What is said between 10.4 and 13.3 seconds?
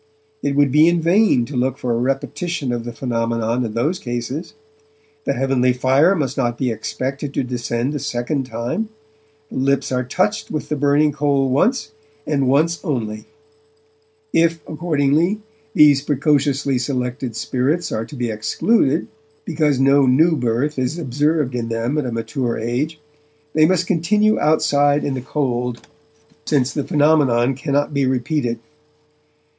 with the burning coal once, and once only.